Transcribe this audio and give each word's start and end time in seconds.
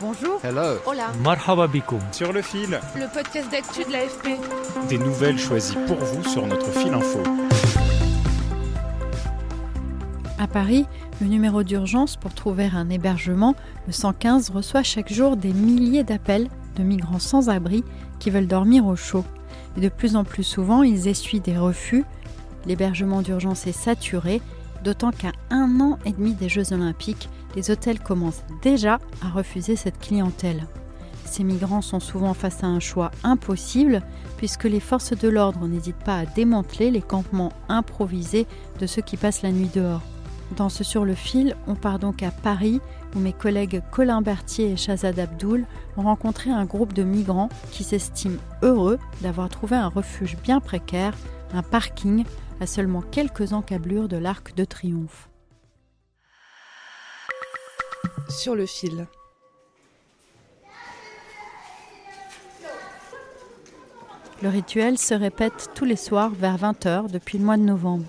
Bonjour. 0.00 0.40
Hello. 0.42 0.78
Hola. 0.86 1.12
Marhaba. 1.22 1.68
Sur 2.10 2.32
le 2.32 2.40
fil. 2.40 2.80
Le 2.96 3.12
podcast 3.12 3.50
d'actu 3.50 3.84
de 3.84 3.92
l'AFP. 3.92 4.28
Des 4.88 4.96
nouvelles 4.96 5.38
choisies 5.38 5.76
pour 5.86 5.98
vous 5.98 6.24
sur 6.24 6.46
notre 6.46 6.70
fil 6.70 6.94
info. 6.94 7.22
À 10.38 10.46
Paris, 10.46 10.86
le 11.20 11.26
numéro 11.26 11.62
d'urgence 11.62 12.16
pour 12.16 12.32
trouver 12.32 12.70
un 12.74 12.88
hébergement, 12.88 13.54
le 13.86 13.92
115, 13.92 14.48
reçoit 14.48 14.82
chaque 14.82 15.12
jour 15.12 15.36
des 15.36 15.52
milliers 15.52 16.04
d'appels 16.04 16.48
de 16.76 16.82
migrants 16.82 17.18
sans 17.18 17.50
abri 17.50 17.84
qui 18.18 18.30
veulent 18.30 18.46
dormir 18.46 18.86
au 18.86 18.96
chaud. 18.96 19.24
Et 19.76 19.82
de 19.82 19.90
plus 19.90 20.16
en 20.16 20.24
plus 20.24 20.44
souvent, 20.44 20.82
ils 20.82 21.08
essuient 21.08 21.40
des 21.40 21.58
refus. 21.58 22.06
L'hébergement 22.64 23.20
d'urgence 23.20 23.66
est 23.66 23.72
saturé, 23.72 24.40
d'autant 24.84 25.10
qu'à 25.10 25.32
un 25.50 25.80
an 25.80 25.98
et 26.04 26.12
demi 26.12 26.34
des 26.34 26.48
Jeux 26.48 26.72
olympiques, 26.72 27.28
les 27.56 27.70
hôtels 27.70 28.00
commencent 28.00 28.44
déjà 28.62 28.98
à 29.22 29.28
refuser 29.28 29.76
cette 29.76 29.98
clientèle. 29.98 30.66
Ces 31.24 31.44
migrants 31.44 31.82
sont 31.82 32.00
souvent 32.00 32.34
face 32.34 32.64
à 32.64 32.66
un 32.66 32.80
choix 32.80 33.10
impossible 33.22 34.02
puisque 34.36 34.64
les 34.64 34.80
forces 34.80 35.16
de 35.16 35.28
l'ordre 35.28 35.66
n'hésitent 35.68 36.04
pas 36.04 36.18
à 36.18 36.26
démanteler 36.26 36.90
les 36.90 37.02
campements 37.02 37.52
improvisés 37.68 38.46
de 38.80 38.86
ceux 38.86 39.02
qui 39.02 39.16
passent 39.16 39.42
la 39.42 39.52
nuit 39.52 39.70
dehors. 39.72 40.02
Dans 40.56 40.68
ce 40.68 40.82
Sur 40.82 41.04
le 41.04 41.14
fil, 41.14 41.54
on 41.68 41.76
part 41.76 42.00
donc 42.00 42.22
à 42.24 42.32
Paris 42.32 42.80
où 43.14 43.20
mes 43.20 43.32
collègues 43.32 43.82
Colin 43.92 44.22
Berthier 44.22 44.72
et 44.72 44.76
Shazad 44.76 45.18
Abdoul 45.18 45.64
ont 45.96 46.02
rencontré 46.02 46.50
un 46.50 46.64
groupe 46.64 46.92
de 46.92 47.04
migrants 47.04 47.48
qui 47.70 47.84
s'estiment 47.84 48.40
heureux 48.62 48.98
d'avoir 49.20 49.48
trouvé 49.48 49.76
un 49.76 49.88
refuge 49.88 50.36
bien 50.42 50.58
précaire, 50.58 51.14
un 51.54 51.62
parking 51.62 52.24
à 52.60 52.66
seulement 52.66 53.00
quelques 53.00 53.52
encablures 53.52 54.08
de 54.08 54.18
l'Arc 54.18 54.54
de 54.54 54.64
Triomphe. 54.64 55.28
Sur 58.28 58.54
le 58.54 58.66
fil. 58.66 59.06
Le 64.42 64.48
rituel 64.48 64.96
se 64.96 65.12
répète 65.12 65.70
tous 65.74 65.84
les 65.84 65.96
soirs 65.96 66.30
vers 66.30 66.56
20h 66.56 67.10
depuis 67.10 67.38
le 67.38 67.44
mois 67.44 67.56
de 67.56 67.62
novembre. 67.62 68.06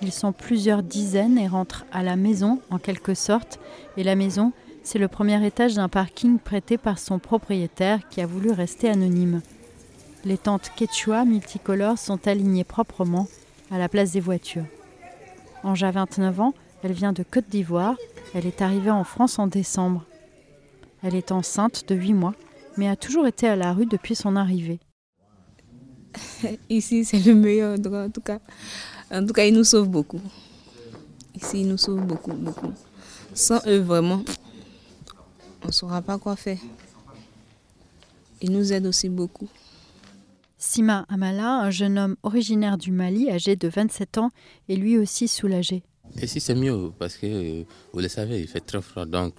Ils 0.00 0.12
sont 0.12 0.32
plusieurs 0.32 0.82
dizaines 0.82 1.38
et 1.38 1.48
rentrent 1.48 1.84
à 1.92 2.02
la 2.02 2.16
maison 2.16 2.60
en 2.70 2.78
quelque 2.78 3.14
sorte. 3.14 3.60
Et 3.96 4.04
la 4.04 4.14
maison, 4.14 4.52
c'est 4.82 4.98
le 4.98 5.08
premier 5.08 5.44
étage 5.44 5.74
d'un 5.74 5.88
parking 5.88 6.38
prêté 6.38 6.78
par 6.78 6.98
son 6.98 7.18
propriétaire 7.18 8.08
qui 8.08 8.20
a 8.20 8.26
voulu 8.26 8.50
rester 8.50 8.88
anonyme. 8.88 9.40
Les 10.24 10.38
tentes 10.38 10.72
quechua 10.76 11.24
multicolores 11.24 11.98
sont 11.98 12.26
alignées 12.26 12.64
proprement 12.64 13.28
à 13.70 13.78
la 13.78 13.88
place 13.88 14.12
des 14.12 14.20
voitures. 14.20 14.66
Ange 15.64 15.82
a 15.82 15.90
29 15.90 16.40
ans, 16.40 16.54
elle 16.82 16.92
vient 16.92 17.12
de 17.12 17.22
Côte 17.22 17.48
d'Ivoire, 17.48 17.96
elle 18.34 18.46
est 18.46 18.62
arrivée 18.62 18.90
en 18.90 19.04
France 19.04 19.38
en 19.38 19.46
décembre. 19.46 20.04
Elle 21.02 21.14
est 21.14 21.32
enceinte 21.32 21.88
de 21.88 21.94
8 21.94 22.14
mois, 22.14 22.34
mais 22.76 22.88
a 22.88 22.96
toujours 22.96 23.26
été 23.26 23.48
à 23.48 23.56
la 23.56 23.72
rue 23.72 23.86
depuis 23.86 24.14
son 24.14 24.36
arrivée. 24.36 24.80
Ici, 26.70 27.04
c'est 27.04 27.18
le 27.20 27.34
meilleur 27.34 27.78
endroit 27.78 28.04
en 28.04 28.10
tout 28.10 28.20
cas. 28.20 28.40
En 29.10 29.24
tout 29.24 29.32
cas, 29.32 29.44
ils 29.44 29.54
nous 29.54 29.64
sauvent 29.64 29.88
beaucoup. 29.88 30.20
Ici, 31.34 31.60
ils 31.60 31.68
nous 31.68 31.78
sauvent 31.78 32.04
beaucoup, 32.04 32.32
beaucoup. 32.32 32.72
Sans 33.34 33.60
eux, 33.66 33.78
vraiment, 33.78 34.22
on 35.62 35.68
ne 35.68 35.72
saura 35.72 36.02
pas 36.02 36.18
quoi 36.18 36.36
faire. 36.36 36.58
Ils 38.40 38.50
nous 38.50 38.72
aident 38.72 38.86
aussi 38.86 39.08
beaucoup. 39.08 39.48
Sima 40.68 41.06
Amala, 41.08 41.62
un 41.62 41.70
jeune 41.70 41.98
homme 41.98 42.16
originaire 42.22 42.76
du 42.76 42.92
Mali, 42.92 43.30
âgé 43.30 43.56
de 43.56 43.68
27 43.68 44.18
ans, 44.18 44.30
est 44.68 44.76
lui 44.76 44.98
aussi 44.98 45.26
soulagé. 45.26 45.82
Ici, 46.20 46.40
c'est 46.40 46.54
mieux 46.54 46.92
parce 46.98 47.16
que, 47.16 47.64
vous 47.94 48.00
le 48.00 48.08
savez, 48.08 48.42
il 48.42 48.48
fait 48.48 48.60
très 48.60 48.82
froid. 48.82 49.06
Donc, 49.06 49.36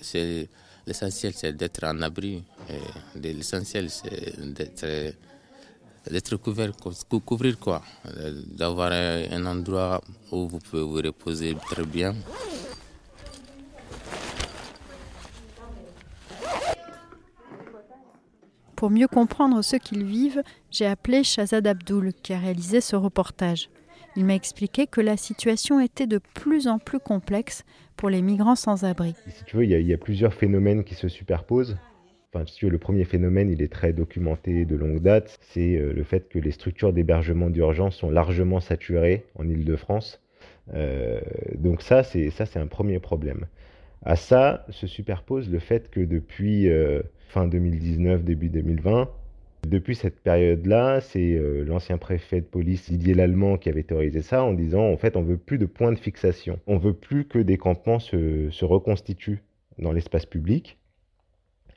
c'est, 0.00 0.48
l'essentiel, 0.86 1.32
c'est 1.34 1.56
d'être 1.56 1.82
en 1.82 2.00
abri. 2.00 2.44
L'essentiel, 3.16 3.90
c'est 3.90 4.38
d'être, 4.54 5.16
d'être 6.08 6.36
couvert, 6.36 6.70
couvrir 7.26 7.58
quoi. 7.58 7.82
D'avoir 8.56 8.92
un 8.92 9.46
endroit 9.46 10.00
où 10.30 10.46
vous 10.46 10.60
pouvez 10.60 10.82
vous 10.82 11.08
reposer 11.08 11.56
très 11.70 11.84
bien. 11.84 12.14
Pour 18.80 18.88
mieux 18.88 19.08
comprendre 19.08 19.60
ce 19.60 19.76
qu'ils 19.76 20.06
vivent, 20.06 20.42
j'ai 20.70 20.86
appelé 20.86 21.22
Shazad 21.22 21.66
Abdoul 21.66 22.14
qui 22.14 22.32
a 22.32 22.38
réalisé 22.38 22.80
ce 22.80 22.96
reportage. 22.96 23.68
Il 24.16 24.24
m'a 24.24 24.34
expliqué 24.34 24.86
que 24.86 25.02
la 25.02 25.18
situation 25.18 25.80
était 25.80 26.06
de 26.06 26.18
plus 26.32 26.66
en 26.66 26.78
plus 26.78 26.98
complexe 26.98 27.64
pour 27.98 28.08
les 28.08 28.22
migrants 28.22 28.54
sans 28.54 28.84
abri. 28.84 29.14
Si 29.26 29.44
tu 29.44 29.58
veux, 29.58 29.64
il 29.64 29.86
y, 29.86 29.92
a, 29.92 29.98
plusieurs 29.98 30.32
phénomènes 30.32 30.82
qui 30.82 30.94
se 30.94 31.08
superposent. 31.08 31.76
Enfin, 32.32 32.46
si 32.46 32.54
tu 32.54 32.64
veux, 32.64 32.70
le 32.70 32.78
premier 32.78 33.04
phénomène, 33.04 33.50
il 33.50 33.60
est 33.60 33.70
très 33.70 33.92
documenté 33.92 34.64
de 34.64 34.76
longue 34.76 35.02
date. 35.02 35.38
C'est 35.42 35.76
euh, 35.76 35.92
le 35.92 36.02
fait 36.02 36.30
que 36.30 36.38
les 36.38 36.50
structures 36.50 36.94
d'hébergement 36.94 37.50
d'urgence 37.50 37.96
sont 37.96 38.10
largement 38.10 38.60
saturées 38.60 39.26
en 39.34 39.46
Ile-de-France. 39.46 40.22
Euh, 40.72 41.20
donc 41.58 41.82
ça, 41.82 42.02
c'est 42.02 42.56
un 42.56 42.66
premier 42.66 42.98
problème. 42.98 43.44
À 44.02 44.16
ça 44.16 44.64
se 44.70 44.86
superpose 44.86 45.50
le 45.50 45.58
fait 45.58 45.90
que 45.90 46.00
depuis 46.00 46.68
euh, 46.68 47.02
fin 47.28 47.46
2019, 47.46 48.24
début 48.24 48.48
2020, 48.48 49.10
depuis 49.68 49.94
cette 49.94 50.20
période-là, 50.20 51.00
c'est 51.00 51.34
euh, 51.34 51.64
l'ancien 51.64 51.98
préfet 51.98 52.40
de 52.40 52.46
police 52.46 52.90
Didier 52.90 53.14
Lallemand 53.14 53.58
qui 53.58 53.68
avait 53.68 53.82
théorisé 53.82 54.22
ça 54.22 54.42
en 54.42 54.54
disant 54.54 54.84
en 54.84 54.96
fait 54.96 55.16
on 55.16 55.22
veut 55.22 55.36
plus 55.36 55.58
de 55.58 55.66
points 55.66 55.92
de 55.92 55.98
fixation. 55.98 56.58
On 56.66 56.78
veut 56.78 56.94
plus 56.94 57.26
que 57.26 57.38
des 57.38 57.58
campements 57.58 57.98
se, 57.98 58.48
se 58.50 58.64
reconstituent 58.64 59.42
dans 59.78 59.92
l'espace 59.92 60.26
public. 60.26 60.78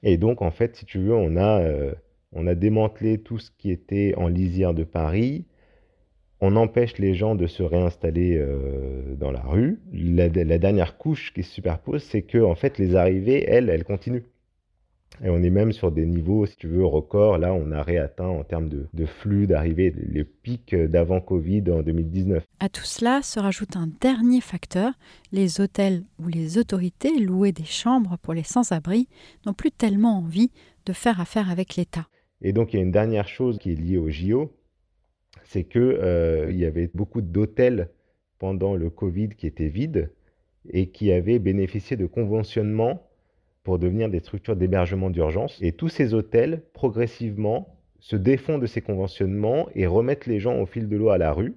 Et 0.02 0.18
donc 0.18 0.42
en 0.42 0.52
fait, 0.52 0.76
si 0.78 0.86
tu 0.86 1.00
veux, 1.00 1.14
on 1.14 1.36
a, 1.36 1.62
euh, 1.62 1.94
on 2.32 2.48
a 2.48 2.56
démantelé 2.56 3.18
tout 3.18 3.40
ce 3.40 3.52
qui 3.58 3.70
était 3.70 4.14
en 4.16 4.28
lisière 4.28 4.74
de 4.74 4.84
Paris. 4.84 5.46
On 6.46 6.58
empêche 6.58 6.98
les 6.98 7.14
gens 7.14 7.36
de 7.36 7.48
se 7.48 7.64
réinstaller 7.64 8.36
euh, 8.36 9.16
dans 9.16 9.32
la 9.32 9.40
rue. 9.40 9.80
La, 9.94 10.28
la, 10.28 10.58
dernière 10.58 10.98
couche 10.98 11.32
qui 11.34 11.42
se 11.42 11.50
superpose, 11.50 12.04
c'est 12.04 12.24
que 12.24 12.38
en 12.38 12.54
fait 12.54 12.80
les 12.80 12.98
arrivées, 12.98 13.46
elles, 13.48 13.70
elles 13.70 13.86
continuent. 13.86 14.26
Et 15.24 15.30
on 15.30 15.42
est 15.42 15.50
même 15.50 15.72
sur 15.72 15.90
des 15.90 16.06
niveaux, 16.06 16.46
si 16.46 16.58
tu 16.58 16.68
veux, 16.68 16.84
records. 16.84 17.38
Là, 17.38 17.54
on 17.54 17.72
a 17.72 17.82
réatteint 17.82 18.28
en 18.28 18.44
termes 18.44 18.68
de, 18.68 18.88
de 18.92 19.06
flux 19.06 19.48
d'arrivée 19.48 19.96
les 19.96 20.26
pics 20.26 20.76
d'avant 20.76 21.22
Covid 21.22 21.64
en 21.72 21.82
2019. 21.82 22.44
À 22.60 22.68
tout 22.68 22.84
cela 22.84 23.22
se 23.22 23.40
rajoute 23.40 23.78
un 23.78 23.88
dernier 24.02 24.42
facteur. 24.42 24.92
Les 25.32 25.62
hôtels 25.62 26.04
ou 26.20 26.28
les 26.28 26.58
autorités 26.58 27.20
louaient 27.20 27.54
des 27.54 27.64
chambres 27.64 28.18
pour 28.22 28.34
les 28.34 28.44
sans-abri 28.44 29.08
n'ont 29.46 29.54
plus 29.54 29.72
tellement 29.72 30.18
envie 30.18 30.52
de 30.86 30.92
faire 30.92 31.22
affaire 31.22 31.50
avec 31.50 31.78
l'État. 31.78 32.10
Et 32.42 32.52
donc, 32.52 32.74
il 32.74 32.76
y 32.76 32.80
a 32.80 32.84
une 32.84 32.92
dernière 32.92 33.30
chose 33.30 33.60
qui 33.60 33.72
est 33.72 33.76
liée 33.76 33.98
au 33.98 34.10
JO, 34.10 34.52
c'est 35.54 35.66
qu'il 35.66 35.82
euh, 35.82 36.52
y 36.52 36.66
avait 36.66 36.90
beaucoup 36.96 37.22
d'hôtels 37.22 37.90
pendant 38.40 38.74
le 38.74 38.90
Covid 38.90 39.30
qui 39.30 39.46
étaient 39.46 39.68
vides 39.68 40.12
et 40.68 40.88
qui 40.88 41.12
avaient 41.12 41.38
bénéficié 41.38 41.96
de 41.96 42.08
conventionnements 42.08 43.08
pour 43.62 43.78
devenir 43.78 44.10
des 44.10 44.20
structures 44.20 44.56
d'hébergement 44.56 45.12
d'urgence. 45.12 45.60
Et 45.62 45.72
tous 45.72 45.90
ces 45.90 46.16
hôtels, 46.16 46.64
progressivement, 46.74 47.78
se 48.00 48.16
défont 48.16 48.58
de 48.58 48.66
ces 48.66 48.82
conventionnements 48.82 49.70
et 49.76 49.86
remettent 49.86 50.26
les 50.26 50.40
gens 50.40 50.60
au 50.60 50.66
fil 50.66 50.90
de 50.90 50.98
l'eau 50.98 51.10
à 51.10 51.20
la 51.20 51.32
rue 51.32 51.54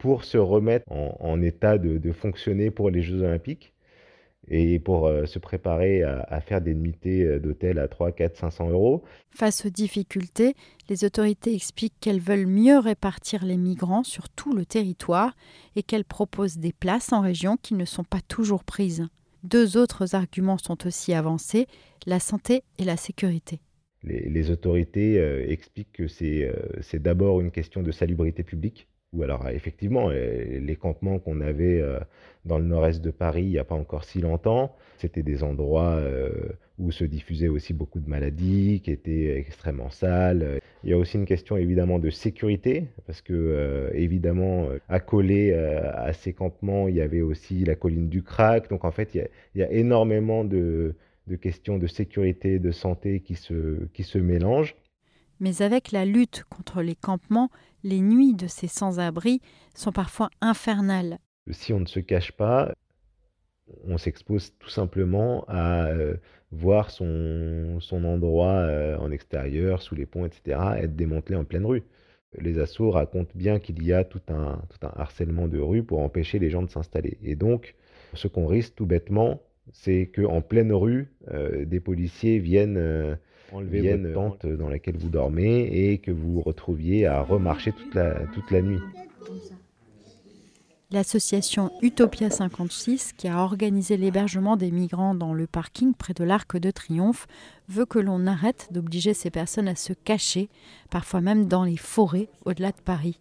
pour 0.00 0.24
se 0.24 0.36
remettre 0.36 0.90
en, 0.90 1.40
état 1.40 1.78
de, 1.78 2.12
fonctionner 2.12 2.72
pour 2.72 2.90
les 2.90 3.00
Jeux 3.00 3.22
Olympiques 3.22 3.73
et 4.48 4.78
pour 4.78 5.06
euh, 5.06 5.26
se 5.26 5.38
préparer 5.38 6.02
à, 6.02 6.20
à 6.28 6.40
faire 6.40 6.60
des 6.60 6.74
nuitées 6.74 7.38
d'hôtel 7.38 7.78
à 7.78 7.88
3, 7.88 8.12
4, 8.12 8.36
500 8.36 8.70
euros. 8.70 9.02
Face 9.30 9.66
aux 9.66 9.70
difficultés, 9.70 10.54
les 10.88 11.04
autorités 11.04 11.54
expliquent 11.54 11.98
qu'elles 12.00 12.20
veulent 12.20 12.46
mieux 12.46 12.78
répartir 12.78 13.44
les 13.44 13.56
migrants 13.56 14.04
sur 14.04 14.28
tout 14.28 14.54
le 14.54 14.64
territoire 14.64 15.34
et 15.76 15.82
qu'elles 15.82 16.04
proposent 16.04 16.58
des 16.58 16.72
places 16.72 17.12
en 17.12 17.20
région 17.20 17.56
qui 17.56 17.74
ne 17.74 17.84
sont 17.84 18.04
pas 18.04 18.20
toujours 18.20 18.64
prises. 18.64 19.06
Deux 19.44 19.76
autres 19.76 20.14
arguments 20.14 20.58
sont 20.58 20.86
aussi 20.86 21.12
avancés, 21.12 21.66
la 22.06 22.18
santé 22.18 22.62
et 22.78 22.84
la 22.84 22.96
sécurité. 22.96 23.60
Les, 24.02 24.28
les 24.28 24.50
autorités 24.50 25.18
euh, 25.18 25.44
expliquent 25.48 25.92
que 25.92 26.08
c'est 26.08 26.44
euh, 26.44 26.98
d'abord 26.98 27.40
une 27.40 27.50
question 27.50 27.82
de 27.82 27.90
salubrité 27.90 28.42
publique. 28.42 28.88
Ou 29.14 29.22
alors 29.22 29.48
effectivement, 29.48 30.10
les 30.10 30.76
campements 30.76 31.18
qu'on 31.18 31.40
avait 31.40 31.82
dans 32.44 32.58
le 32.58 32.64
nord-est 32.64 33.02
de 33.02 33.10
Paris 33.10 33.44
il 33.44 33.50
n'y 33.50 33.58
a 33.58 33.64
pas 33.64 33.74
encore 33.74 34.04
si 34.04 34.20
longtemps. 34.20 34.74
C'était 34.98 35.22
des 35.22 35.42
endroits 35.42 35.96
euh, 35.96 36.30
où 36.78 36.90
se 36.90 37.04
diffusaient 37.04 37.48
aussi 37.48 37.72
beaucoup 37.72 38.00
de 38.00 38.08
maladies, 38.08 38.80
qui 38.82 38.90
étaient 38.90 39.36
extrêmement 39.38 39.90
sales. 39.90 40.60
Il 40.82 40.90
y 40.90 40.92
a 40.92 40.98
aussi 40.98 41.16
une 41.16 41.24
question 41.24 41.56
évidemment 41.56 41.98
de 41.98 42.10
sécurité, 42.10 42.88
parce 43.06 43.22
que 43.22 43.32
euh, 43.32 43.90
évidemment, 43.94 44.68
accolé 44.88 45.52
euh, 45.52 45.90
à 45.92 46.12
ces 46.12 46.32
campements, 46.32 46.88
il 46.88 46.96
y 46.96 47.00
avait 47.00 47.22
aussi 47.22 47.64
la 47.64 47.74
colline 47.74 48.08
du 48.08 48.22
Crac. 48.22 48.68
Donc 48.70 48.84
en 48.84 48.90
fait, 48.90 49.14
il 49.14 49.26
y 49.56 49.62
a, 49.62 49.70
énormément 49.70 50.44
de, 50.44 50.94
de, 51.26 51.36
questions 51.36 51.78
de 51.78 51.86
sécurité, 51.86 52.58
de 52.58 52.70
santé 52.70 53.20
qui 53.20 53.34
se, 53.34 53.86
qui 53.92 54.02
se 54.02 54.18
mélangent. 54.18 54.76
Mais 55.40 55.62
avec 55.62 55.92
la 55.92 56.04
lutte 56.04 56.44
contre 56.48 56.82
les 56.82 56.94
campements, 56.94 57.50
les 57.82 58.00
nuits 58.00 58.34
de 58.34 58.46
ces 58.46 58.68
sans-abri 58.68 59.40
sont 59.74 59.92
parfois 59.92 60.30
infernales 60.40 61.18
si 61.50 61.72
on 61.72 61.80
ne 61.80 61.86
se 61.86 62.00
cache 62.00 62.32
pas, 62.32 62.74
on 63.84 63.98
s'expose 63.98 64.52
tout 64.58 64.68
simplement 64.68 65.44
à 65.48 65.86
euh, 65.86 66.16
voir 66.50 66.90
son, 66.90 67.78
endroit 67.92 68.52
euh, 68.52 68.96
en 68.98 69.10
extérieur, 69.10 69.82
sous 69.82 69.94
les 69.94 70.06
ponts, 70.06 70.26
etc., 70.26 70.58
être 70.78 70.96
démantelé 70.96 71.36
en 71.36 71.44
pleine 71.44 71.66
rue. 71.66 71.82
Les 72.38 72.58
assauts 72.58 72.90
racontent 72.90 73.30
bien 73.34 73.60
qu'il 73.60 73.82
y 73.84 73.92
a 73.92 74.04
tout 74.04 74.20
un, 74.28 74.60
harcèlement 74.82 75.48
de 75.48 75.58
rue 75.58 75.84
pour 75.84 76.00
empêcher 76.00 76.38
les 76.38 76.50
gens 76.50 76.62
de 76.62 76.70
s'installer. 76.70 77.18
Et 77.22 77.36
donc, 77.36 77.74
ce 78.12 78.26
qu'on 78.28 78.46
risque 78.46 78.74
tout 78.74 78.86
bêtement, 78.86 79.40
c'est 79.72 80.10
qu'en 80.14 80.40
pleine 80.42 80.72
rue, 80.72 81.12
euh, 81.28 81.64
des 81.64 81.80
policiers 81.80 82.38
viennent 82.38 83.18
enlever 83.52 83.96
votre 83.96 84.12
tente 84.14 84.46
dans 84.46 84.68
laquelle 84.68 84.96
vous 84.96 85.08
dormez 85.08 85.62
et 85.62 85.98
que 85.98 86.10
vous 86.10 86.34
vous 86.34 86.42
retrouviez 86.42 87.06
à 87.06 87.22
remarcher 87.22 87.72
toute 87.72 87.94
la, 87.94 88.26
toute 88.34 88.50
la 88.50 88.62
nuit. 88.62 88.80
L'association 90.90 91.72
Utopia 91.82 92.30
56, 92.30 93.14
qui 93.16 93.26
a 93.26 93.38
organisé 93.38 93.96
l'hébergement 93.96 94.56
des 94.56 94.70
migrants 94.70 95.16
dans 95.16 95.34
le 95.34 95.48
parking 95.48 95.92
près 95.92 96.14
de 96.14 96.22
l'Arc 96.22 96.56
de 96.56 96.70
Triomphe, 96.70 97.26
veut 97.68 97.86
que 97.86 97.98
l'on 97.98 98.28
arrête 98.28 98.68
d'obliger 98.70 99.12
ces 99.12 99.30
personnes 99.30 99.66
à 99.66 99.74
se 99.74 99.92
cacher, 99.92 100.48
parfois 100.90 101.20
même 101.20 101.48
dans 101.48 101.64
les 101.64 101.76
forêts 101.76 102.28
au-delà 102.44 102.70
de 102.70 102.80
Paris. 102.84 103.18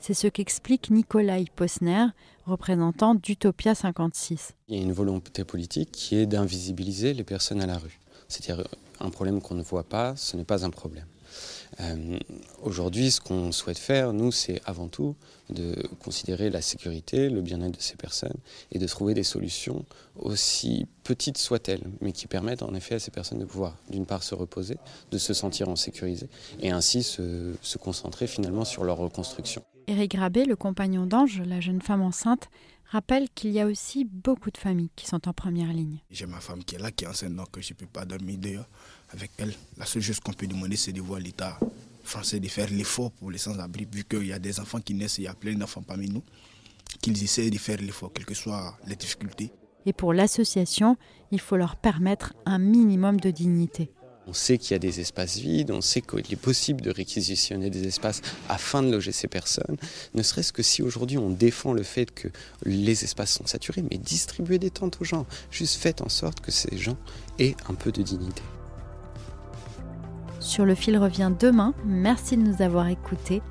C'est 0.00 0.14
ce 0.14 0.26
qu'explique 0.26 0.90
Nikolai 0.90 1.44
Posner, 1.54 2.06
représentant 2.44 3.14
d'Utopia 3.14 3.76
56. 3.76 4.54
Il 4.66 4.76
y 4.76 4.80
a 4.80 4.82
une 4.82 4.92
volonté 4.92 5.44
politique 5.44 5.92
qui 5.92 6.16
est 6.16 6.26
d'invisibiliser 6.26 7.14
les 7.14 7.22
personnes 7.22 7.60
à 7.60 7.66
la 7.66 7.78
rue. 7.78 8.00
C'est-à-dire 8.26 8.66
un 9.02 9.10
problème 9.10 9.40
qu'on 9.40 9.54
ne 9.54 9.62
voit 9.62 9.84
pas, 9.84 10.14
ce 10.16 10.36
n'est 10.36 10.44
pas 10.44 10.64
un 10.64 10.70
problème. 10.70 11.06
Euh, 11.80 12.18
aujourd'hui, 12.62 13.10
ce 13.10 13.20
qu'on 13.20 13.52
souhaite 13.52 13.78
faire, 13.78 14.12
nous, 14.12 14.32
c'est 14.32 14.60
avant 14.64 14.88
tout 14.88 15.16
de 15.50 15.74
considérer 16.02 16.50
la 16.50 16.62
sécurité, 16.62 17.28
le 17.28 17.42
bien-être 17.42 17.76
de 17.76 17.82
ces 17.82 17.96
personnes 17.96 18.36
et 18.70 18.78
de 18.78 18.86
trouver 18.86 19.14
des 19.14 19.22
solutions 19.22 19.84
aussi 20.16 20.86
petites 21.04 21.38
soient-elles, 21.38 21.82
mais 22.00 22.12
qui 22.12 22.26
permettent 22.26 22.62
en 22.62 22.74
effet 22.74 22.96
à 22.96 22.98
ces 22.98 23.10
personnes 23.10 23.38
de 23.38 23.44
pouvoir, 23.44 23.76
d'une 23.90 24.06
part, 24.06 24.22
se 24.22 24.34
reposer, 24.34 24.76
de 25.10 25.18
se 25.18 25.34
sentir 25.34 25.68
en 25.68 25.76
sécurité 25.76 26.28
et 26.60 26.70
ainsi 26.70 27.02
se, 27.02 27.54
se 27.60 27.78
concentrer 27.78 28.26
finalement 28.26 28.64
sur 28.64 28.84
leur 28.84 28.98
reconstruction. 28.98 29.62
Éric 29.88 30.12
Grabé, 30.12 30.44
le 30.44 30.56
compagnon 30.56 31.06
d'Ange, 31.06 31.42
la 31.44 31.60
jeune 31.60 31.82
femme 31.82 32.02
enceinte, 32.02 32.48
rappelle 32.92 33.28
qu'il 33.34 33.50
y 33.50 33.60
a 33.60 33.66
aussi 33.66 34.04
beaucoup 34.04 34.50
de 34.50 34.58
familles 34.58 34.90
qui 34.94 35.06
sont 35.06 35.26
en 35.26 35.32
première 35.32 35.72
ligne. 35.72 35.98
J'ai 36.10 36.26
ma 36.26 36.40
femme 36.40 36.62
qui 36.62 36.74
est 36.74 36.78
là, 36.78 36.90
qui 36.90 37.04
est 37.04 37.08
enceinte, 37.08 37.34
donc 37.34 37.58
je 37.58 37.72
ne 37.72 37.76
peux 37.76 37.86
pas 37.86 38.04
dormir 38.04 38.38
dehors 38.38 38.68
avec 39.12 39.30
elle. 39.38 39.54
La 39.76 39.86
seule 39.86 40.02
chose 40.02 40.20
qu'on 40.20 40.32
peut 40.32 40.46
demander, 40.46 40.76
c'est 40.76 40.92
de 40.92 41.00
voir 41.00 41.20
l'État 41.20 41.58
français 42.02 42.40
de 42.40 42.48
faire 42.48 42.68
l'effort 42.70 43.10
pour 43.12 43.30
les 43.30 43.38
sans-abri, 43.38 43.86
vu 43.90 44.04
qu'il 44.04 44.26
y 44.26 44.32
a 44.32 44.38
des 44.38 44.60
enfants 44.60 44.80
qui 44.80 44.94
naissent, 44.94 45.18
il 45.18 45.24
y 45.24 45.28
a 45.28 45.34
plein 45.34 45.54
d'enfants 45.54 45.82
parmi 45.82 46.08
nous, 46.08 46.22
qu'ils 47.00 47.22
essaient 47.22 47.50
de 47.50 47.58
faire 47.58 47.78
l'effort, 47.80 48.12
quelles 48.12 48.26
que 48.26 48.34
soient 48.34 48.76
les 48.86 48.96
difficultés. 48.96 49.50
Et 49.86 49.92
pour 49.92 50.12
l'association, 50.12 50.96
il 51.30 51.40
faut 51.40 51.56
leur 51.56 51.76
permettre 51.76 52.34
un 52.46 52.58
minimum 52.58 53.18
de 53.18 53.30
dignité. 53.30 53.90
On 54.28 54.32
sait 54.32 54.56
qu'il 54.56 54.72
y 54.72 54.74
a 54.76 54.78
des 54.78 55.00
espaces 55.00 55.38
vides, 55.38 55.72
on 55.72 55.80
sait 55.80 56.00
qu'il 56.00 56.32
est 56.32 56.36
possible 56.36 56.80
de 56.80 56.90
réquisitionner 56.90 57.70
des 57.70 57.88
espaces 57.88 58.22
afin 58.48 58.80
de 58.80 58.92
loger 58.92 59.10
ces 59.10 59.26
personnes, 59.26 59.76
ne 60.14 60.22
serait-ce 60.22 60.52
que 60.52 60.62
si 60.62 60.80
aujourd'hui 60.80 61.18
on 61.18 61.30
défend 61.30 61.72
le 61.72 61.82
fait 61.82 62.12
que 62.12 62.28
les 62.64 63.02
espaces 63.02 63.32
sont 63.32 63.46
saturés, 63.46 63.82
mais 63.90 63.98
distribuer 63.98 64.60
des 64.60 64.70
tentes 64.70 65.00
aux 65.00 65.04
gens, 65.04 65.26
juste 65.50 65.74
faites 65.74 66.02
en 66.02 66.08
sorte 66.08 66.38
que 66.38 66.52
ces 66.52 66.78
gens 66.78 66.96
aient 67.40 67.56
un 67.68 67.74
peu 67.74 67.90
de 67.90 68.02
dignité. 68.02 68.42
Sur 70.42 70.64
le 70.64 70.74
fil 70.74 70.98
revient 70.98 71.30
demain, 71.38 71.72
merci 71.86 72.36
de 72.36 72.42
nous 72.42 72.62
avoir 72.62 72.88
écoutés. 72.88 73.42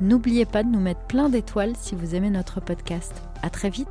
N'oubliez 0.00 0.44
pas 0.44 0.64
de 0.64 0.68
nous 0.68 0.80
mettre 0.80 1.06
plein 1.06 1.28
d'étoiles 1.28 1.74
si 1.78 1.94
vous 1.94 2.16
aimez 2.16 2.30
notre 2.30 2.60
podcast. 2.60 3.12
À 3.42 3.50
très 3.50 3.70
vite 3.70 3.88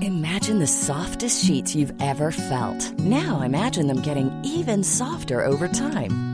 Imagine 0.00 0.58
the 0.58 0.66
softest 0.66 1.44
sheets 1.44 1.74
you've 1.74 1.92
ever 2.00 2.30
felt. 2.30 2.98
Now 3.00 3.42
imagine 3.42 3.86
them 3.86 4.00
getting 4.00 4.30
even 4.42 4.82
softer 4.82 5.44
over 5.44 5.68
time. 5.68 6.33